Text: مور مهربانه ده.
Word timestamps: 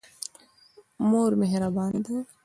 مور 1.09 1.31
مهربانه 1.41 1.99
ده. 2.05 2.17